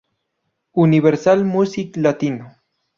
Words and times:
Universal 0.73 1.45
Music 1.45 1.95
Latino. 1.97 2.55